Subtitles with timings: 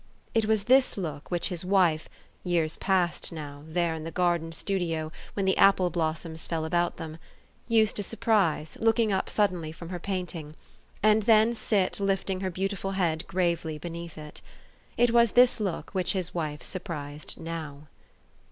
[0.33, 2.09] It was this look which his wife
[2.43, 7.19] years past, now, there in the garden studio, when the apple blossoms fell about them
[7.67, 10.55] used to surprise, looking up sud denly from her painting;
[11.03, 14.41] and then sit lifting her beautiful head gravely beneath it.
[14.97, 17.87] It was this look which his wife surprised now.